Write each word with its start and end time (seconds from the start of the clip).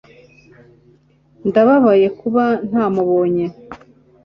ndababaye 1.49 2.07
kuba 2.19 2.43
ntamubonye 2.69 3.45